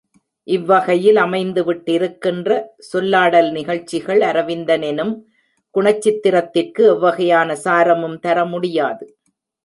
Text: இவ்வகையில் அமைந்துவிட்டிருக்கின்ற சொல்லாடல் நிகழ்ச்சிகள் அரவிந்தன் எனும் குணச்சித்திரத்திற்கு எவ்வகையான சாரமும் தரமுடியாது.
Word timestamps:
இவ்வகையில் 0.47 1.17
அமைந்துவிட்டிருக்கின்ற 1.23 2.49
சொல்லாடல் 2.87 3.49
நிகழ்ச்சிகள் 3.51 4.21
அரவிந்தன் 4.21 4.81
எனும் 4.81 5.13
குணச்சித்திரத்திற்கு 5.75 6.81
எவ்வகையான 6.93 7.57
சாரமும் 7.65 8.17
தரமுடியாது. 8.25 9.05